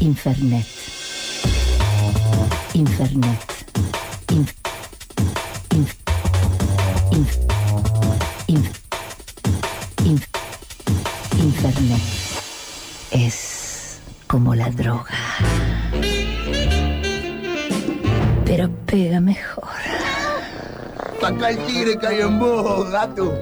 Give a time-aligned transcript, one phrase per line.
[0.00, 0.66] Infernet.
[2.74, 3.40] Infernet.
[4.30, 4.52] Inf,
[5.72, 5.94] inf,
[7.12, 7.36] inf,
[8.46, 8.80] inf,
[10.04, 10.26] inf,
[11.38, 12.02] Infernet.
[13.10, 15.06] Es como la droga.
[18.44, 19.64] Pero pega mejor.
[21.20, 23.32] Saca el tigre hay en vos, gato.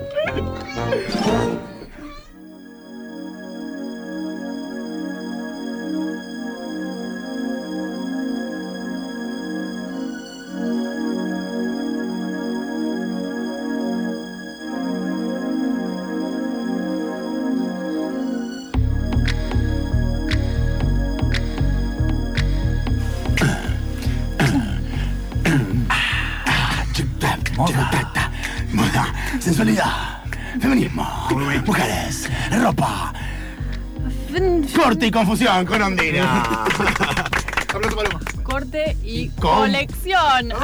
[27.57, 27.91] Moda,
[28.73, 30.23] moda, sensualidad,
[30.61, 31.07] feminismo,
[31.67, 33.13] mujeres, ropa,
[34.75, 36.43] corte y confusión con Ondina.
[37.75, 38.21] Aplauso, Paloma.
[38.43, 40.53] Corte y con- colección.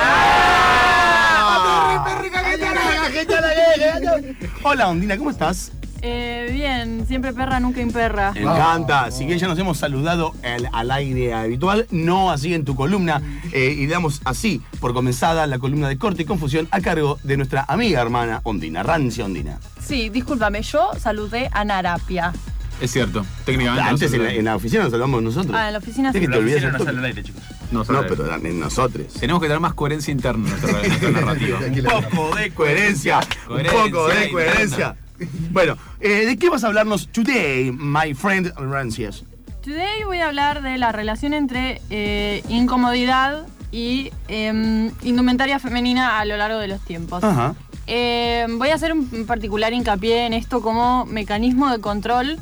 [4.63, 5.73] Hola Ondina, ¿cómo estás?
[6.03, 8.33] Eh, bien, siempre perra, nunca imperra.
[8.33, 9.11] Me encanta.
[9.11, 13.21] Si bien ya nos hemos saludado al, al aire habitual, no así en tu columna.
[13.53, 17.37] eh, y damos así por comenzada la columna de corte y confusión a cargo de
[17.37, 19.59] nuestra amiga hermana Ondina, Rancia Ondina.
[19.85, 22.33] Sí, discúlpame, yo saludé a Narapia.
[22.81, 23.91] Es cierto, técnicamente.
[23.91, 25.55] Antes en la, en la oficina nos saludamos nosotros.
[25.55, 26.21] Ah, en la oficina Es sí.
[26.21, 27.43] que te olvidas no sale al aire, chicos.
[27.71, 29.13] No, pero en nosotros.
[29.21, 31.59] Tenemos que tener más coherencia interna en nuestra, narrativa.
[31.59, 33.21] Un poco de coherencia.
[33.51, 34.97] Un poco de Coherencia coherencia.
[35.53, 39.25] Bueno, eh, ¿de qué vas a hablarnos today, my friend Rancias?
[39.63, 46.25] Today voy a hablar de la relación entre eh, incomodidad y em, indumentaria femenina a
[46.25, 47.23] lo largo de los tiempos.
[47.23, 47.55] Ajá.
[47.87, 52.39] Eh, voy a hacer un particular hincapié en esto como mecanismo de control,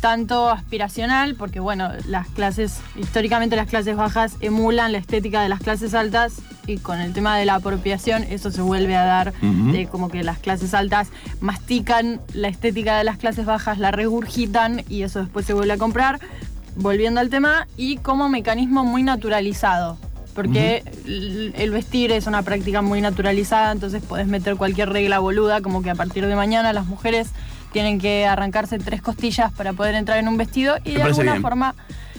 [0.00, 5.60] tanto aspiracional, porque bueno, las clases, históricamente las clases bajas emulan la estética de las
[5.60, 6.34] clases altas
[6.66, 9.32] y con el tema de la apropiación eso se vuelve a dar,
[9.72, 11.08] de como que las clases altas
[11.40, 15.78] mastican la estética de las clases bajas, la regurgitan y eso después se vuelve a
[15.78, 16.20] comprar.
[16.76, 19.96] Volviendo al tema, y como mecanismo muy naturalizado.
[20.34, 25.60] Porque el- el vestir es una práctica muy naturalizada, entonces podés meter cualquier regla boluda,
[25.60, 27.28] como que a partir de mañana las mujeres
[27.74, 31.32] tienen que arrancarse tres costillas para poder entrar en un vestido y Me de alguna
[31.32, 31.42] bien.
[31.42, 31.74] forma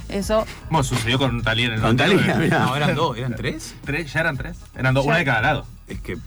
[0.10, 2.28] eso Bueno, sucedió con Talía en el Con 99.
[2.34, 2.60] Thalía, mirá.
[2.66, 3.74] No, eran dos, eran tres.
[3.86, 4.58] Tres, ya eran tres.
[4.78, 5.10] Eran dos, Ya.
[5.10, 5.66] una de cada lado.
[5.88, 6.18] Es que.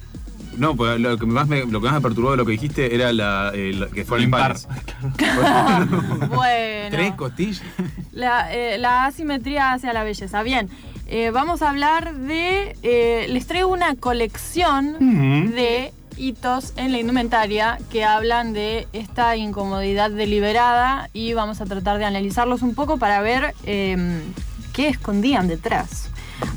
[0.56, 2.92] No, pues lo que más me, lo que más me perturbó de lo que dijiste
[2.92, 4.56] era la, eh, la- que fueron Impar.
[4.56, 4.66] impares.
[6.28, 7.62] bueno Tres costillas.
[8.12, 10.42] la, eh, la asimetría hacia la belleza.
[10.42, 10.68] Bien,
[11.06, 12.76] eh, vamos a hablar de.
[12.82, 15.54] eh, les traigo una colección Ujú.
[15.54, 21.98] de hitos en la indumentaria que hablan de esta incomodidad deliberada y vamos a tratar
[21.98, 24.22] de analizarlos un poco para ver eh,
[24.72, 26.10] qué escondían detrás.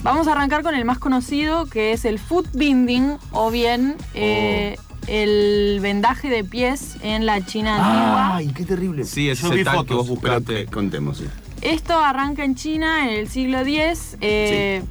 [0.03, 4.77] Vamos a arrancar con el más conocido que es el foot binding o bien eh,
[5.07, 8.35] el vendaje de pies en la China antigua.
[8.35, 9.03] Ay, qué terrible.
[9.05, 10.65] Sí, ese Yo es vi el tag que fotos, vos buscaste.
[10.67, 11.25] Contemos, sí.
[11.61, 14.83] Esto arranca en China en el siglo X, eh,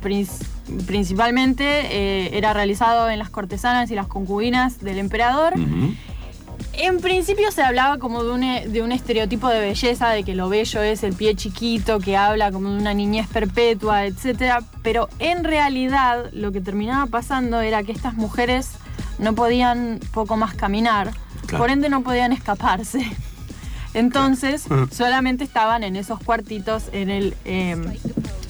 [0.87, 5.55] principalmente eh, era realizado en las cortesanas y las concubinas del emperador.
[6.73, 10.35] En principio se hablaba como de un, e- de un estereotipo de belleza, de que
[10.35, 14.63] lo bello es el pie chiquito, que habla como de una niñez perpetua, etc.
[14.83, 18.71] Pero en realidad lo que terminaba pasando era que estas mujeres
[19.19, 21.11] no podían poco más caminar,
[21.47, 21.65] Claro.
[21.65, 23.11] por ende no podían escaparse.
[23.93, 27.77] Entonces solamente estaban en esos cuartitos en el, eh,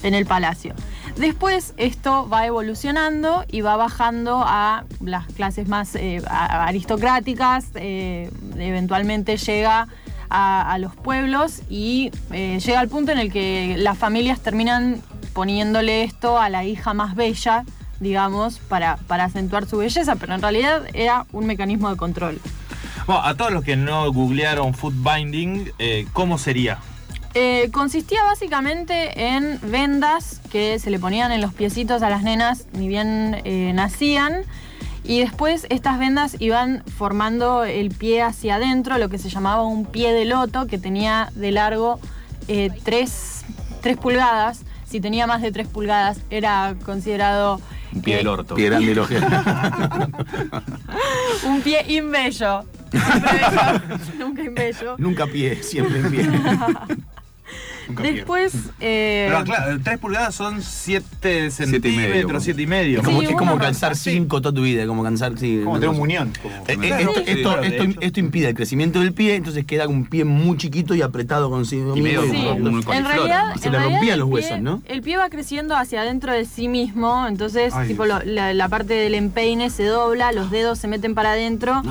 [0.03, 0.75] en el palacio.
[1.21, 9.37] Después esto va evolucionando y va bajando a las clases más eh, aristocráticas, eh, eventualmente
[9.37, 9.87] llega
[10.31, 15.03] a, los pueblos y eh, llega al punto en el que las familias terminan
[15.35, 17.65] poniéndole esto a la hija más bella,
[17.99, 22.41] digamos, para, para acentuar su belleza, pero en realidad era un mecanismo de control.
[23.07, 25.71] Bueno, a todos los que no googlearon foot binding,
[26.15, 26.79] ¿cómo sería?
[27.35, 32.67] Eh, consistía básicamente en vendas que se le ponían en los piecitos a las nenas
[32.73, 34.43] ni bien eh, nacían
[35.05, 39.87] y después estas vendas iban formando el pie hacia adentro, lo que se llamaba un
[39.87, 42.01] pie de loto que tenía de largo
[42.47, 43.45] 3
[44.01, 44.63] pulgadas.
[44.89, 47.61] Si tenía más de 3 pulgadas era considerado
[47.95, 48.57] Un pie del orto.
[48.57, 48.71] Pie
[51.45, 52.65] un pie imbello.
[52.91, 54.97] Siempre bello, nunca imbello.
[54.99, 56.29] Nunca pie, siempre en pie.
[57.91, 58.03] Nunca.
[58.03, 58.53] Después.
[58.81, 62.41] eh, Pero claro, 3 pulgadas son 7 Siete y medio, centímetros, como.
[62.41, 62.99] 7 y medio.
[62.99, 64.11] Es como, Sí, es como así.
[64.11, 65.39] 5 toda tu vida, como calzar.
[65.39, 66.33] Sí, Como tener un muñón.
[66.43, 69.65] como- Eh, eh, Claro, esto, sí, esto- esto- esto impide el crecimiento del pie, entonces
[69.65, 72.23] queda con un pie muy chiquito y apretado consigo Y medio.
[72.23, 73.55] Sí, como un en realidad.
[73.57, 74.83] Se en le realidad rompían el los pie- huesos, ¿no?
[74.87, 78.69] El pie va creciendo hacia adentro de sí mismo, entonces Ay, tipo lo- la, la
[78.69, 81.83] parte del empeine se dobla, los dedos se meten para adentro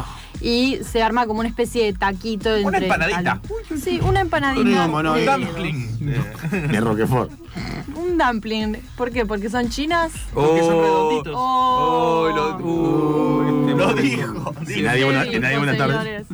[0.41, 3.31] y se arma como una especie de taquito Una entre empanadita.
[3.71, 4.88] al- Sí, una empanadita.
[4.88, 5.39] No, de dedos.
[5.39, 6.00] Dumpling.
[6.71, 7.31] De Roquefort.
[7.95, 8.77] Un dumpling.
[8.97, 9.25] ¿Por qué?
[9.25, 10.12] Porque son chinas.
[10.33, 10.81] Porque son Oh.
[10.81, 11.33] redonditos.
[11.36, 14.53] Oh, Oh, lo, uh, este Lo dijo.
[14.68, 16.25] Y nadie buena- Sí, nadie tarde.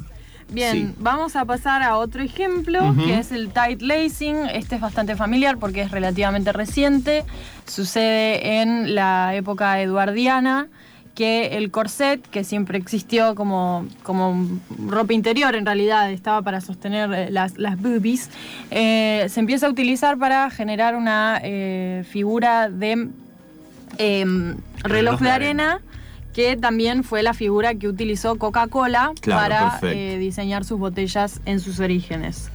[0.48, 0.96] Bien, Sí.
[1.00, 4.36] vamos a pasar a otro ejemplo, que es el tight lacing.
[4.54, 7.24] Este es bastante familiar porque es relativamente reciente.
[7.66, 10.68] Sucede en la época eduardiana,
[11.16, 17.12] que el corset, que siempre existió como, como ropa interior, en realidad estaba para sostener
[17.14, 18.30] eh, las, las boobies,
[18.70, 23.08] eh, se empieza a utilizar para generar una eh, figura de
[23.98, 25.80] em, reloj de arena
[26.34, 29.80] que también fue la figura que utilizó Coca-Cola Claro, para
[30.18, 32.52] diseñar sus botellas en sus orígenes.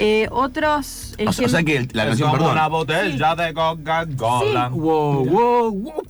[0.00, 2.52] Eh, otros O sea, o sea que el- la canción, perdón.
[2.52, 4.68] una botella de Coca-Cola.
[4.68, 6.02] Wow, wow, wow.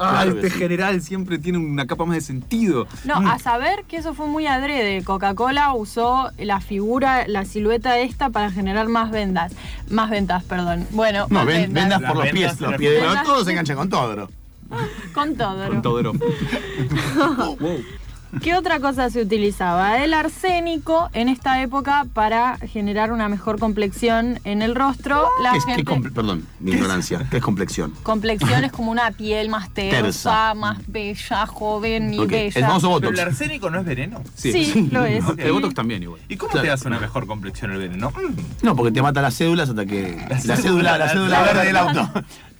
[0.00, 0.58] Ah, este sí.
[0.58, 2.86] general siempre tiene una capa más de sentido.
[3.04, 5.04] No, a saber que eso fue muy adrede.
[5.04, 9.52] Coca-Cola usó la figura, la silueta esta para generar más ventas.
[9.90, 10.86] Más ventas, perdón.
[10.92, 12.00] Bueno, No, más ven- ventas.
[12.00, 12.60] vendas por los pies.
[12.60, 14.28] Los pies todos se enganchan con todo.
[15.12, 15.68] Con todo.
[15.68, 16.12] Con todo.
[18.42, 20.02] ¿Qué otra cosa se utilizaba?
[20.02, 25.28] El arsénico en esta época para generar una mejor complexión en el rostro.
[25.42, 25.92] La ¿Qué es- qué gente...
[25.92, 27.26] comple- perdón, mi ignorancia.
[27.30, 27.92] ¿Qué es complexión?
[28.02, 30.54] Complexión es como una piel más tersa, Tersa.
[30.54, 32.52] más bella, joven y Ok, bella.
[32.58, 33.18] El famoso Pero Botox.
[33.18, 34.22] el arsénico no es veneno.
[34.34, 35.24] Sí, lo es.
[35.38, 36.20] El Botox también igual.
[36.28, 36.66] ¿Y cómo Claro.
[36.66, 38.10] te hace una mejor complexión el veneno?
[38.10, 38.64] Mm.
[38.66, 40.16] No, porque te mata las cédulas hasta que.
[40.28, 42.10] La cédula, cédula, la la cédula verde del auto.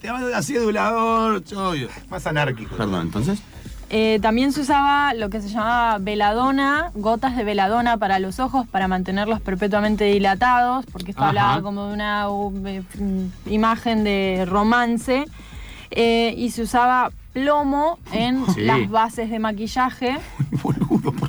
[0.00, 1.73] Te mata la cédula, ocho.
[2.11, 2.76] Más anárquico.
[2.76, 3.41] Perdón, entonces.
[3.90, 8.66] Eh, también se usaba lo que se llamaba veladona, gotas de veladona para los ojos
[8.66, 11.28] para mantenerlos perpetuamente dilatados, porque esto Ajá.
[11.31, 12.82] hablaba como de una uh, eh,
[13.46, 15.25] imagen de romance.
[15.90, 18.62] Eh, y se usaba plomo en Sí.
[18.62, 20.16] las bases de maquillaje.
[20.62, 21.24] Boludo, por favor.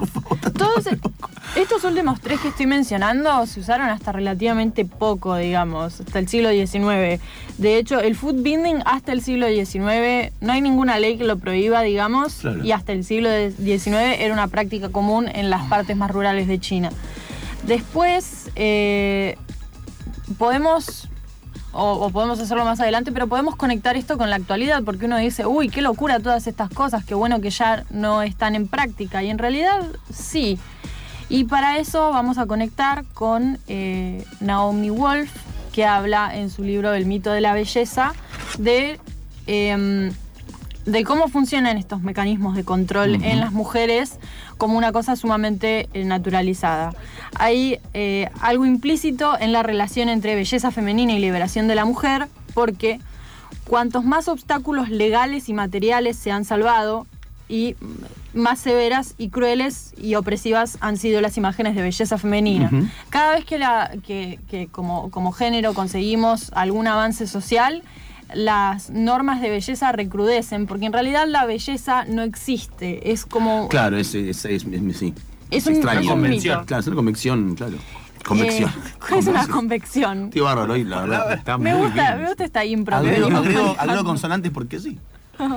[0.57, 0.85] Todos
[1.55, 6.49] estos últimos tres que estoy mencionando se usaron hasta relativamente poco, digamos, hasta el siglo
[6.51, 7.21] XIX.
[7.57, 11.37] De hecho, el food binding hasta el siglo XIX no hay ninguna ley que lo
[11.37, 12.63] prohíba, digamos, Claro.
[12.63, 13.87] y hasta el siglo XIX
[14.19, 16.89] era una práctica común en las partes más rurales de China.
[17.65, 19.37] Después, eh,
[20.37, 21.09] podemos
[21.77, 25.45] o, podemos hacerlo más adelante, pero podemos conectar esto con la actualidad, porque uno dice,
[25.45, 29.29] uy, qué locura todas estas cosas, qué bueno que ya no están en práctica, y
[29.29, 30.57] en realidad sí.
[31.27, 35.29] Y para eso vamos a conectar con eh, Naomi Wolf,
[35.73, 38.13] que habla en su libro El mito de la belleza
[38.57, 38.99] de,
[39.45, 40.13] em,
[40.85, 44.19] de cómo funcionan estos mecanismos de control en las mujeres
[44.57, 46.93] como una cosa sumamente eh, naturalizada.
[47.37, 52.27] Hay eh, algo implícito en la relación entre belleza femenina y liberación de la mujer,
[52.53, 52.99] porque
[53.67, 57.07] cuantos más obstáculos legales y materiales se han salvado,
[57.47, 57.75] y
[58.33, 62.71] más severas y crueles y opresivas han sido las imágenes de belleza femenina.
[63.09, 67.83] Cada vez que, la, que, que como, como género conseguimos algún avance social,
[68.33, 73.67] las normas de belleza recrudecen, porque en realidad la belleza no existe, es como...
[73.69, 75.13] Claro, es, es, es, es- sí.
[75.51, 75.99] Es un- extraño.
[75.99, 76.57] es un Convención.
[76.59, 76.65] mito.
[76.67, 77.77] Claro, es una convección, claro.
[78.25, 78.69] Convección.
[78.71, 80.29] Eh, es una convección.
[80.31, 81.33] Tío bárbaro, hoy, la verdad.
[81.33, 82.21] Está Me muy gusta, bien.
[82.23, 82.95] me gusta esta impro.
[82.95, 84.97] Agrego, consonantes porque sí.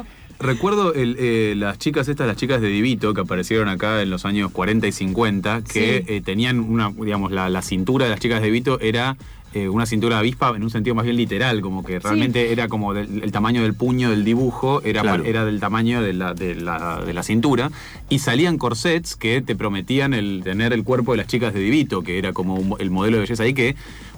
[0.40, 4.24] Recuerdo el, eh, las chicas estas, las chicas de Divito, que aparecieron acá en los
[4.24, 6.14] años 40 y 50, que Sí.
[6.14, 9.16] eh, tenían una, digamos, la, la cintura de las chicas de Divito era
[9.54, 12.68] eh, una cintura de avispa en un sentido más bien literal, como que realmente era
[12.68, 15.24] como del- el tamaño del puño del dibujo, era, Claro.
[15.24, 17.70] era del tamaño de la, de, la, de la cintura,
[18.10, 22.02] y salían corsets que te prometían el tener el cuerpo de las chicas de Divito,
[22.02, 23.74] que era como un- el modelo de belleza ahí, que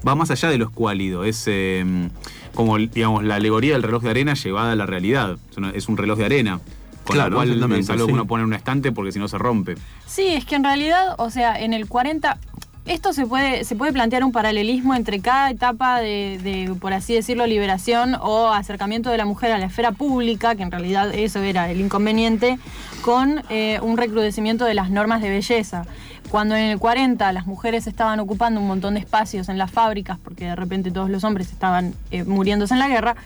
[0.07, 2.09] va más allá de lo escuálido, es eh,
[2.55, 5.89] como, digamos, la alegoría del reloj de arena llevada a la realidad, es, una- es
[5.89, 6.61] un reloj de arena.
[7.05, 8.09] Con Claro, la cual es algo sí.
[8.09, 9.75] que uno pone en un estante porque si no se rompe.
[10.07, 12.39] Sí, es que en realidad, o sea, en el 40,
[12.87, 17.47] esto se puede, se puede plantear un paralelismo entre cada etapa de, por así decirlo,
[17.47, 21.71] liberación o acercamiento de la mujer a la esfera pública, que en realidad eso era
[21.71, 22.59] el inconveniente,
[23.03, 25.85] con eh, un recrudecimiento de las normas de belleza.
[26.31, 30.19] Cuando en el 40 las mujeres estaban ocupando un montón de espacios en las fábricas,
[30.19, 33.17] porque de repente todos los hombres estaban eh, muriéndose en la guerra,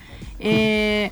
[0.41, 1.11] eh,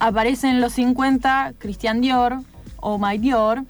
[0.00, 2.40] aparece en los 50 Christian Dior,
[2.80, 3.64] o mayor,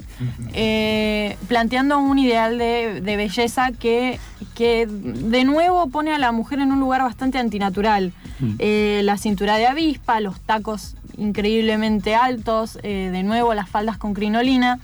[0.54, 4.18] eh, planteando un ideal de, de belleza que,
[4.54, 8.12] que de nuevo pone a la mujer en un lugar bastante antinatural.
[8.58, 14.12] Eh, la cintura de avispa, los tacos increíblemente altos, eh, de nuevo las faldas con
[14.14, 14.78] crinolina.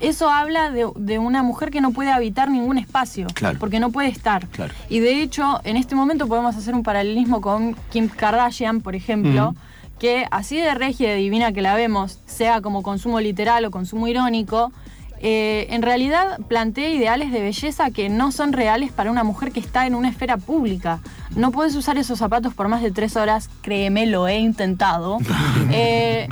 [0.00, 3.58] Eso habla de, de una mujer que no puede habitar ningún espacio, Claro.
[3.60, 4.46] porque no puede estar.
[4.48, 4.74] Claro.
[4.88, 9.54] Y de hecho, en este momento podemos hacer un paralelismo con Kim Kardashian, por ejemplo.
[9.98, 13.70] Que así de regia y de divina que la vemos, sea como consumo literal o
[13.70, 14.72] consumo irónico,
[15.20, 19.60] eh, en realidad plantea ideales de belleza que no son reales para una mujer que
[19.60, 21.00] está en una esfera pública.
[21.34, 25.18] No puedes usar esos zapatos por más de tres horas, créeme, lo he intentado.
[25.70, 26.28] Eh,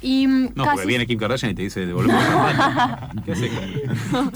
[0.00, 3.24] y No, casi porque viene Kim Kardashian y te dice, zapatos.
[3.24, 3.50] ¿Qué?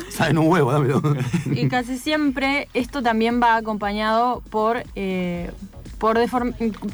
[0.10, 1.00] Saben un huevo, dámelo.
[1.46, 5.50] Y casi siempre esto también va acompañado por, eh,
[5.94, 6.18] por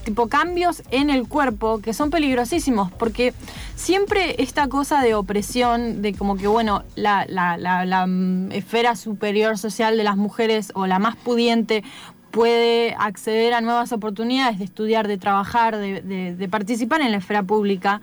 [0.04, 3.35] tipo cambios en el cuerpo que son peligrosísimos, porque
[3.76, 9.59] siempre esta cosa de opresión, de como que, bueno, la, la- la- mm, esfera superior
[9.59, 11.83] social de las mujeres o la más pudiente
[12.30, 18.00] puede acceder a nuevas oportunidades de estudiar, de trabajar, de participar en la esfera pública.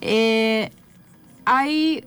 [0.00, 0.70] Eh,
[1.44, 2.04] hay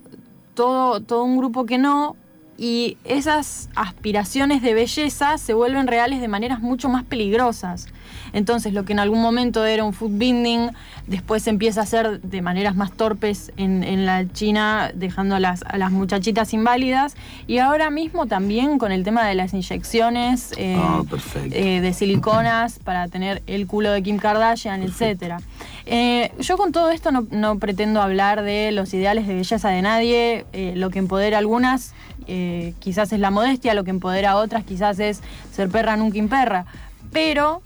[0.55, 2.15] todo, todo un grupo que no,
[2.57, 7.87] y esas aspiraciones de belleza se vuelven reales de maneras mucho más peligrosas.
[8.33, 10.71] Entonces, lo que en algún momento era un food binding,
[11.07, 15.39] después se empieza a hacer de maneras más torpes en, en la China, dejando a
[15.39, 17.15] las, a las muchachitas inválidas.
[17.47, 21.03] Y ahora mismo también con el tema de las inyecciones eh, Ah,
[21.51, 25.39] eh, de siliconas para tener el culo de Kim Kardashian, etcétera.
[25.85, 29.81] Eh, yo con todo esto no, no pretendo hablar de los ideales de belleza de
[29.81, 30.45] nadie.
[30.53, 31.93] eh, lo que empodera a algunas
[32.27, 35.21] eh, quizás es la modestia, lo que empodera a otras quizás es
[35.51, 36.65] ser perra nunca imperra.
[37.11, 37.61] Pero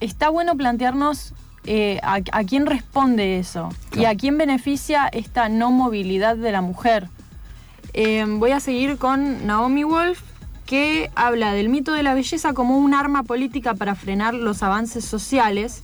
[0.00, 1.32] está bueno plantearnos
[1.64, 6.62] eh, a, a quién responde eso y a quién beneficia esta no movilidad de la
[6.62, 7.08] mujer.
[7.92, 10.22] Eh, voy a seguir con Naomi Wolf,
[10.64, 15.04] que habla del mito de la belleza como un arma política para frenar los avances
[15.04, 15.82] sociales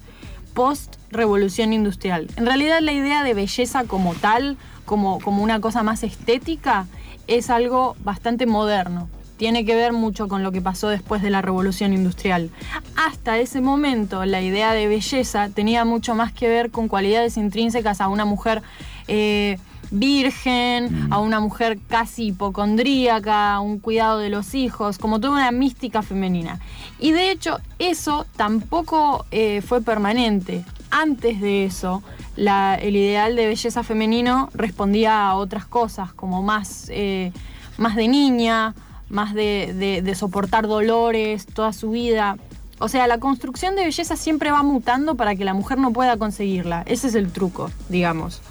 [0.55, 2.29] post-revolución industrial.
[2.37, 6.87] En realidad la idea de belleza como tal, como, como una cosa más estética,
[7.27, 9.09] es algo bastante moderno.
[9.37, 12.51] Tiene que ver mucho con lo que pasó después de la revolución industrial.
[12.97, 18.01] Hasta ese momento la idea de belleza tenía mucho más que ver con cualidades intrínsecas
[18.01, 18.63] a una mujer
[19.09, 19.59] eh,
[19.91, 26.03] virgen, a una mujer casi hipocondríaca, un cuidado de los hijos, como toda una mística
[26.03, 26.59] femenina.
[26.99, 30.65] Y de hecho eso tampoco eh, fue permanente.
[30.91, 32.03] Antes de eso,
[32.37, 37.33] la- el ideal de belleza femenino respondía a otras cosas, como más, eh,
[37.77, 38.75] más de niña,
[39.09, 42.37] más de, soportar dolores toda su vida.
[42.79, 46.17] O sea, la construcción de belleza siempre va mutando para que la mujer no pueda
[46.17, 46.83] conseguirla.
[46.87, 48.43] Ese es el truco, digamos.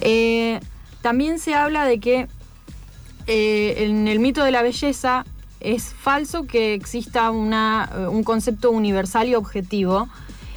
[0.00, 0.60] Eh,
[1.00, 2.28] también se habla de que
[3.26, 5.24] eh, en el mito de la belleza
[5.60, 10.08] es falso que exista una, eh, un concepto universal y objetivo.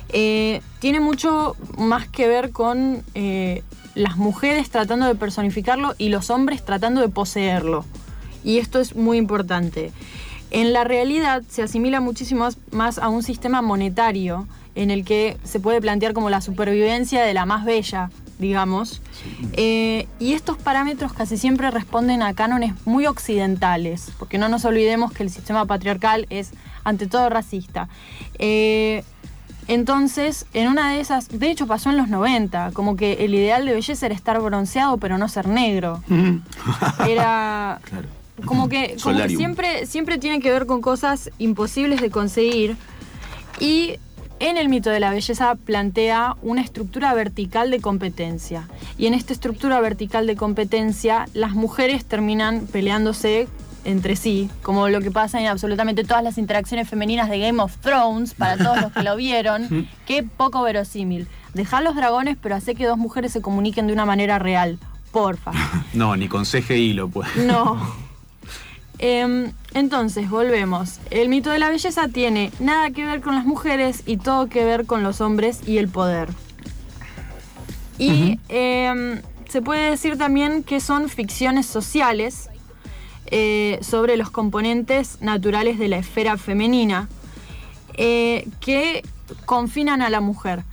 [0.10, 3.04] Tiene mucho más que ver con
[3.94, 7.84] las mujeres tratando de personificarlo y los hombres tratando de poseerlo.
[8.48, 9.92] Y esto es muy importante.
[10.52, 15.60] En la realidad se asimila muchísimo más- a un sistema monetario en el que se
[15.60, 19.02] puede plantear como la supervivencia de la más bella, digamos.
[19.54, 25.12] Eh, y estos parámetros casi siempre responden a cánones muy occidentales, porque no nos olvidemos
[25.12, 26.52] que el sistema patriarcal es
[26.86, 27.90] ante todo racista.
[28.40, 29.04] Eh,
[29.68, 33.66] entonces, en una de esas, de hecho pasó en los 90, como que el ideal
[33.66, 36.02] de belleza era estar bronceado pero no ser negro.
[37.06, 38.08] Era Claro.
[38.46, 42.78] Como que, como que siempre, siempre tiene que ver con cosas imposibles de conseguir.
[43.60, 44.00] Y
[44.40, 48.68] en el mito de la belleza plantea una estructura vertical de competencia.
[48.98, 53.48] Y en esta estructura vertical de competencia, las mujeres terminan peleándose
[53.84, 57.78] entre sí, como lo que pasa en absolutamente todas las interacciones femeninas de Game of
[57.78, 59.88] Thrones, para todos los que lo vieron.
[60.06, 61.28] Qué poco verosímil.
[61.54, 64.78] Dejar los dragones, pero hacer que dos mujeres se comuniquen de una manera real.
[65.12, 65.52] Porfa.
[65.94, 67.46] No, ni con CGI lo puede.
[67.46, 67.82] No.
[69.00, 71.00] Em, entonces, volvemos.
[71.12, 74.66] El mito de la belleza tiene nada que ver con las mujeres y todo que
[74.66, 76.30] ver con los hombres y el poder.
[78.00, 82.50] Y em, se puede decir también que son ficciones sociales
[83.28, 87.10] eh, sobre los componentes naturales de la esfera femenina
[87.96, 89.04] eh, que
[89.46, 90.64] confinan a la mujer.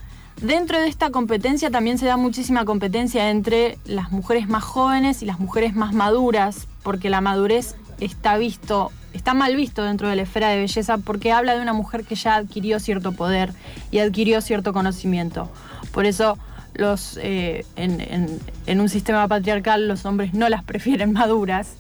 [0.41, 5.27] Dentro de esta competencia también se da muchísima competencia entre las mujeres más jóvenes y
[5.27, 10.23] las mujeres más maduras, porque la madurez está visto, está mal visto dentro de la
[10.23, 13.53] esfera de belleza porque habla de una mujer que ya adquirió cierto poder
[13.91, 15.51] y adquirió cierto conocimiento.
[15.93, 16.39] Por eso
[16.75, 21.75] los eh, en, en- en un sistema patriarcal los hombres no las prefieren maduras.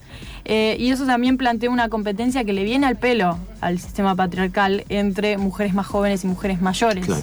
[0.44, 4.84] Eh, y eso también plantea una competencia que le viene al pelo al sistema patriarcal
[4.90, 7.06] entre mujeres más jóvenes y mujeres mayores.
[7.06, 7.22] Claro.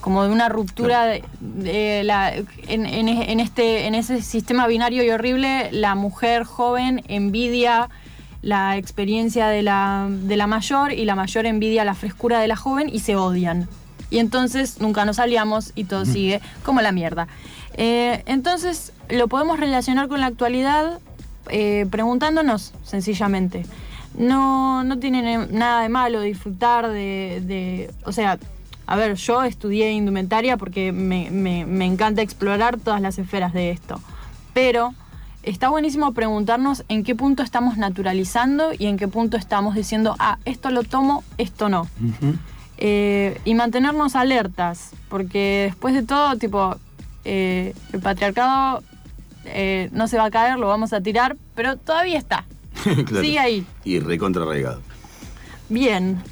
[0.00, 2.32] Como de una ruptura de, de la,
[2.68, 7.88] en, en- en este, en ese sistema binario y horrible, la mujer joven envidia
[8.44, 12.56] la experiencia de la, de la mayor y la mayor envidia la frescura de la
[12.56, 13.68] joven y se odian.
[14.10, 17.26] Y entonces nunca nos aliamos y todo sigue como la mierda.
[17.76, 21.00] Eh, entonces lo podemos relacionar con la actualidad
[21.48, 23.64] eh, preguntándonos sencillamente.
[24.16, 28.38] No, no tiene ne- nada de malo disfrutar de, de- O sea,
[28.86, 33.70] a ver, yo estudié indumentaria porque me, me- me encanta explorar todas las esferas de
[33.70, 34.00] esto.
[34.52, 34.94] Pero
[35.44, 40.38] está buenísimo preguntarnos en qué punto estamos naturalizando y en qué punto estamos diciendo, ah,
[40.44, 41.88] esto lo tomo, esto no.
[42.78, 46.76] Eh, y mantenernos alertas, porque después de todo, tipo,
[47.24, 48.82] eh, el patriarcado
[49.44, 52.44] eh, no se va a caer, lo vamos a tirar, pero todavía está.
[52.84, 53.22] Claro.
[53.22, 53.66] Sigue ahí.
[53.84, 54.82] Y recontra arraigado.
[55.70, 56.22] Bien.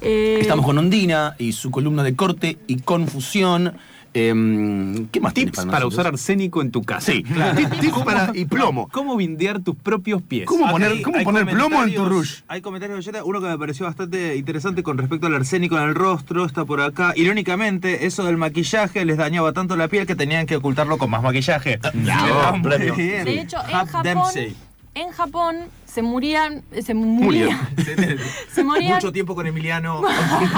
[0.00, 3.74] Eh, Estamos con Ondina y su columna de corte y confusión.
[4.12, 7.12] Em, ¿Qué más Tips para usar arsénico en tu casa.
[7.12, 7.22] Sí,
[7.56, 8.88] Tip- tips para y plomo.
[8.88, 10.46] ¿Cómo vindear tus propios pies?
[10.46, 12.40] ¿Cómo poner, cómo plomo en tu rush?
[12.48, 15.94] Hay comentarios de uno que me pareció bastante interesante con respecto al arsénico en el
[15.94, 17.12] rostro, está por acá.
[17.14, 21.22] Irónicamente, eso del maquillaje les dañaba tanto la piel que tenían que ocultarlo con más
[21.22, 21.78] maquillaje.
[21.94, 22.94] Muy premio.
[22.96, 23.24] bien.
[23.24, 24.56] de hecho, en Japón, Dempsey.
[24.94, 27.48] en Japón se morían, se Murió.
[27.52, 27.68] morían,
[28.52, 30.02] se morían, Mucho tiempo con Emiliano.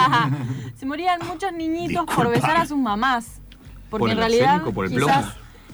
[0.79, 3.42] se morían muchos niñitos por besar a sus mamás.
[3.93, 5.33] Porque ¿Por el en realidad por el quizás, plomo?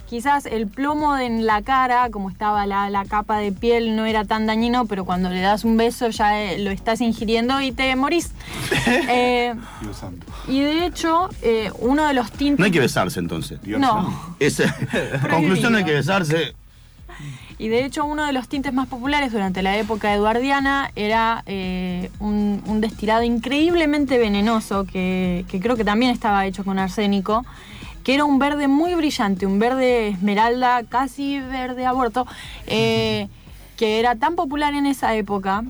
[0.09, 4.07] quizás el plomo de en la cara, como estaba la, la capa de piel, no
[4.07, 7.73] era tan dañino, pero cuando le das un beso ya eh, lo estás ingiriendo y
[7.73, 8.33] te morís.
[9.11, 9.55] Eh,
[10.49, 12.59] y de hecho, eh, uno de los tintes...
[12.59, 13.61] No hay que besarse entonces.
[13.65, 14.35] No.
[14.41, 14.75] Esa
[15.31, 16.55] conclusión no hay que besarse.
[17.59, 22.09] Y de hecho uno de los tintes más populares durante la época eduardiana era eh,
[22.21, 27.45] un, un destilado increíblemente venenoso que, que creo que también estaba hecho con arsénico,
[28.09, 32.27] que era un verde muy brillante, un verde esmeralda, casi verde aborto,
[32.67, 33.29] eh,
[33.77, 35.63] que era tan popular en esa época.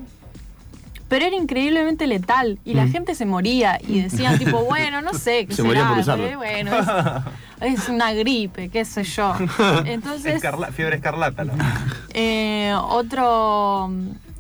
[1.08, 5.46] Pero era increíblemente letal y la gente se moría y decían tipo, bueno, no sé,
[5.46, 6.26] qué Se moría será, por usarlo.
[6.26, 6.70] eh, bueno,
[7.60, 9.34] es, es una gripe, qué sé yo.
[9.84, 11.42] Entonces, Escarla- fiebre escarlata.
[11.42, 11.54] ¿no?
[12.14, 13.90] eh, otro,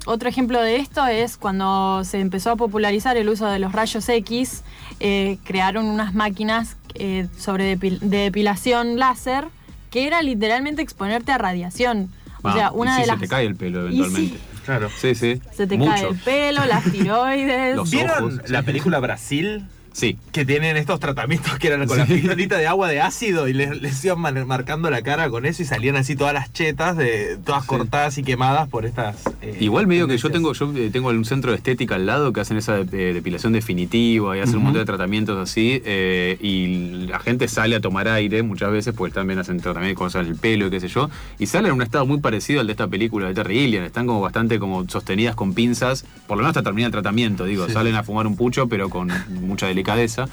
[0.06, 4.08] otro ejemplo de esto es cuando se empezó a popularizar el uso de los rayos
[4.08, 4.62] X,
[5.00, 9.44] eh, crearon unas máquinas eh, sobre depil- de depilación láser
[9.90, 12.10] que era literalmente exponerte a radiación.
[12.42, 13.20] O sea, y una sí, de se las...
[13.20, 14.36] te cae el pelo Y eventualmente.
[14.36, 14.90] sí, Claro.
[15.00, 15.40] Sí, sí.
[15.52, 15.90] se te Mucho.
[15.90, 17.74] cae el pelo, las tiroides.
[17.76, 19.64] Los ¿Vieron ojos, la película Brasil?
[19.98, 20.16] Sí.
[20.30, 23.82] Que tienen estos tratamientos que eran con la pistolita de agua de ácido y les,
[23.82, 27.64] les iban marcando la cara con eso y salían así todas las chetas, de, todas
[27.64, 29.16] cortadas y quemadas por estas.
[29.42, 32.32] eh, Igual medio que yo tengo, yo eh, tengo un centro de estética al lado
[32.32, 37.06] que hacen esa de- depilación definitiva y hacen un montón de tratamientos así eh, y
[37.08, 40.68] la gente sale a tomar aire muchas veces porque también hacen tratamientos con el pelo
[40.68, 43.26] y qué sé yo y salen en un estado muy parecido al de esta película
[43.26, 46.86] de Terry Gilliam, están como bastante como sostenidas con pinzas, por lo menos hasta termina
[46.86, 50.26] el tratamiento, digo, salen a fumar un pucho pero con mucha delicadeza.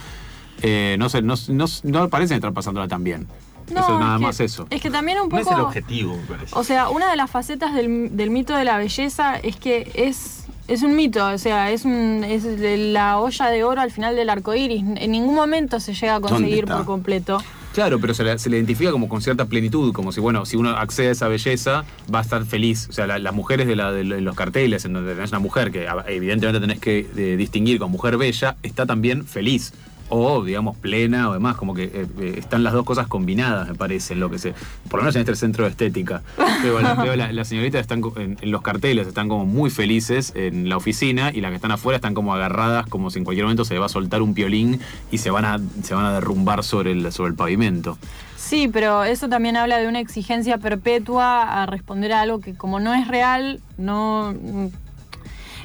[0.61, 3.27] Eh, no sé, no, no, no parecen estar pasándola tan bien.
[3.69, 4.67] eso es nada que- más eso.
[4.69, 5.41] Es que también un No poco...
[5.51, 6.55] es el objetivo, me parece.
[6.57, 10.45] O sea, una de las facetas del, del mito de la belleza es que es,
[10.67, 14.29] es un mito, o sea, es, un, es la olla de oro al final del
[14.29, 14.83] arco iris.
[14.95, 17.39] En ningún momento se llega a conseguir por completo.
[17.75, 20.55] Claro, pero se le, se le identifica como con cierta plenitud, como si, bueno, si
[20.55, 21.83] uno accede a esa belleza,
[22.13, 22.87] va a estar feliz.
[22.89, 25.73] O sea, la- las mujeres de, la- de los carteles, en donde tenés una mujer
[25.73, 29.73] que a- evidentemente tenés que eh, distinguir como mujer bella, está también feliz.
[30.09, 33.73] O, digamos, plena o demás, como que eh, eh, están las dos cosas combinadas, me
[33.73, 34.53] parece, en lo que se.
[34.87, 36.21] Por lo menos en este centro de estética.
[36.61, 40.31] Veo, la- veo la- las señoritas están en, en los carteles, están como muy felices
[40.35, 43.45] en la oficina, y las que están afuera están como agarradas, como si en cualquier
[43.45, 46.13] momento se le va a soltar un piolín y se van a, se van a
[46.13, 47.97] derrumbar sobre el, sobre el pavimento.
[48.37, 52.79] Sí, pero eso también habla de una exigencia perpetua a responder a algo que como
[52.79, 54.35] no es real, no...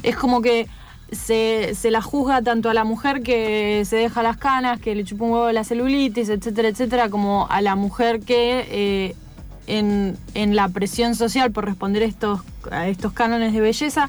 [0.02, 0.66] Es como que
[1.12, 5.04] se, se la juzga tanto a la mujer que se deja las canas, que le
[5.04, 9.14] chupa un huevo la celulitis, etcétera, etcétera, como a la mujer que eh,
[9.66, 14.08] en, en la presión social por responder estos, a estos cánones de belleza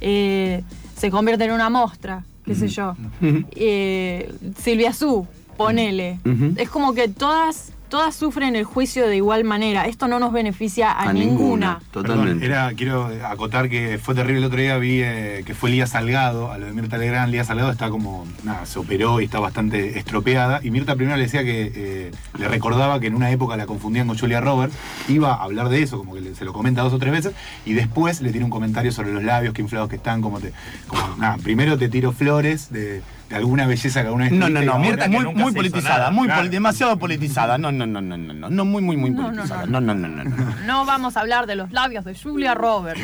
[0.00, 0.62] eh,
[0.96, 2.94] se convierte en una mostra, qué sé yo.
[3.22, 6.20] Eh, Silvia Su, ponele.
[6.56, 9.86] Es como que todas todas sufren el juicio de igual manera.
[9.86, 11.80] Esto no nos beneficia a, A ninguna.
[11.90, 12.40] Totalmente.
[12.40, 15.86] Perdón, era, quiero acotar que fue terrible el otro día, vi eh, que fue Lía
[15.86, 19.40] Salgado, a lo de Mirta Legrand, Lía Salgado está como, nada, se operó y está
[19.40, 23.56] bastante estropeada, y Mirta primero le decía que eh, le recordaba que en una época
[23.56, 24.74] la confundían con Julia Roberts,
[25.08, 27.32] iba a hablar de eso, como que le- se lo comenta dos o tres veces,
[27.66, 30.52] y después le tiene un comentario sobre los labios, qué inflados que están, como te...
[30.86, 34.62] Como, nada, primero te tiro flores de, de alguna belleza que alguna vez No, no,
[34.62, 36.10] no, ahora muy, que muy, politizada, nada.
[36.12, 36.42] muy Claro.
[36.42, 37.58] poli- demasiado politizada.
[37.58, 39.66] No, no, no, no, no, no, no, muy, muy, muy No, no, politizada.
[39.66, 39.80] no.
[39.80, 40.54] No, no, no, no, no.
[40.66, 43.00] No vamos a hablar de los labios de Julia Roberts,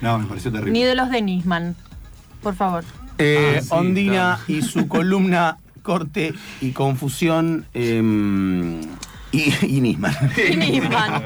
[0.00, 0.72] No, me pareció terrible.
[0.72, 1.74] ni de los de Nisman.
[2.42, 2.84] Por favor.
[3.18, 8.80] Eh, Ah, sí, Ondina y su columna corte y confusión em,
[9.32, 10.14] y, y Nisman.
[10.52, 11.22] Y Nisman.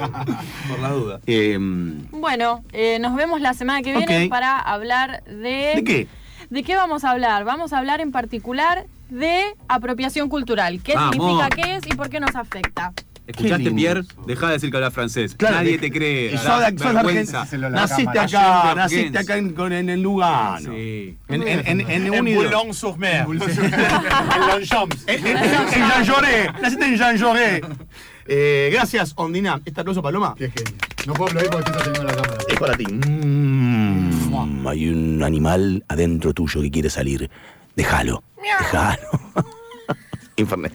[0.69, 1.21] Por la duda.
[1.27, 4.31] Em, Bueno, eh, nos vemos la semana que viene Ok.
[4.31, 5.73] para hablar de...
[5.77, 6.09] ¿De qué?
[6.49, 7.45] ¿De qué vamos a hablar?
[7.45, 10.81] Vamos a hablar en particular de apropiación cultural.
[10.83, 11.15] ¿Qué Vamos.
[11.15, 12.93] significa qué es y por qué nos afecta?
[13.27, 14.03] ¿Escuchaste, Pierre?
[14.27, 15.37] Deja de decir que hablas francés.
[15.37, 16.37] Claro, Nadie te cree.
[16.37, 17.43] Sos sos vergüenza.
[17.43, 17.71] Argentina.
[17.71, 20.73] la Naciste acá, naciste acá en, en, en Lugano.
[20.73, 21.17] Sí.
[21.29, 22.25] En, en, en, en.
[22.35, 23.27] Boulogne-sur-Mer.
[23.31, 23.39] En
[24.49, 25.05] Longchamps.
[25.07, 26.61] En, Jean Jaurès.
[26.61, 27.61] Naciste en Jean Jaurès.
[28.27, 29.61] Eh, gracias, Ondina.
[29.65, 30.35] ¿Este aplauso, Paloma?
[30.37, 30.75] Qué genio.
[31.07, 32.45] No puedo aplaudir porque estoy sosteniendo la cámara.
[32.49, 32.87] Es para ti.
[32.87, 37.31] Mm, hay un animal adentro tuyo que quiere salir.
[37.77, 38.23] Déjalo.
[38.37, 39.09] Déjalo.
[40.39, 40.73] Infernet.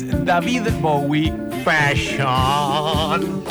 [0.00, 1.32] David Bowie
[1.64, 3.42] Fashion.